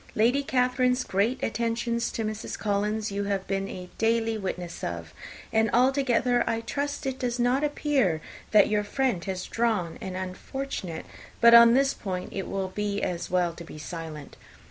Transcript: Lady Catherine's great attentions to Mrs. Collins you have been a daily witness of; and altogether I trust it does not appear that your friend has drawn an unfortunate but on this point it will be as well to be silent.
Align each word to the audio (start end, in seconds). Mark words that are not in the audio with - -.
Lady 0.15 0.41
Catherine's 0.41 1.03
great 1.03 1.43
attentions 1.43 2.09
to 2.09 2.23
Mrs. 2.25 2.57
Collins 2.57 3.11
you 3.11 3.25
have 3.25 3.45
been 3.45 3.67
a 3.69 3.87
daily 3.99 4.35
witness 4.35 4.83
of; 4.83 5.13
and 5.53 5.69
altogether 5.73 6.43
I 6.47 6.61
trust 6.61 7.05
it 7.05 7.19
does 7.19 7.37
not 7.37 7.63
appear 7.63 8.19
that 8.49 8.67
your 8.67 8.83
friend 8.83 9.23
has 9.25 9.45
drawn 9.45 9.99
an 10.01 10.15
unfortunate 10.15 11.05
but 11.39 11.53
on 11.53 11.75
this 11.75 11.93
point 11.93 12.33
it 12.33 12.47
will 12.47 12.69
be 12.69 13.03
as 13.03 13.29
well 13.29 13.53
to 13.53 13.63
be 13.63 13.77
silent. 13.77 14.37